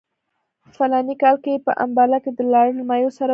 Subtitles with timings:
[0.61, 3.29] په فلاني کال کې یې په امباله کې له لارډ مایو سره وکتل.